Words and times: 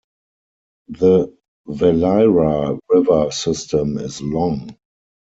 The 0.87 1.31
Valira 1.67 2.79
river 2.89 3.29
system 3.29 3.99
is 3.99 4.19
long. 4.19 4.75